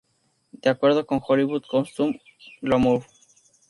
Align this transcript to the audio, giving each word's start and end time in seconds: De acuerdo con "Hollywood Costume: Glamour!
De 0.63 0.67
acuerdo 0.67 1.05
con 1.05 1.21
"Hollywood 1.23 1.61
Costume: 1.69 2.19
Glamour! 2.59 3.03